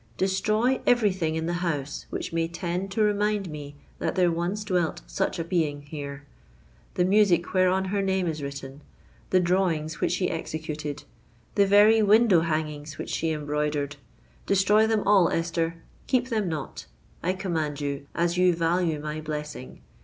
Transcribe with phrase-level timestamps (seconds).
[0.17, 4.63] Destroy every thing in the house which may tend to remind me that there once
[4.63, 8.81] dwelt such a being here—the music whereon her name is written,
[9.29, 11.03] the drawings which she executed,
[11.53, 13.97] the very window hangings which she embroidered.
[14.47, 19.81] Destroy them all, Esther—keep them not—I command you, as you value my blessing!